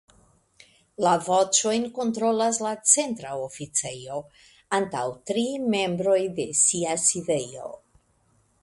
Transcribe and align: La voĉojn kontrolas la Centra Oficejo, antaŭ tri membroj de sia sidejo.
La 1.05 1.11
voĉojn 1.25 1.85
kontrolas 1.97 2.61
la 2.67 2.71
Centra 2.93 3.35
Oficejo, 3.43 4.19
antaŭ 4.81 5.07
tri 5.31 5.45
membroj 5.77 6.19
de 6.43 6.49
sia 6.65 6.99
sidejo. 7.09 7.73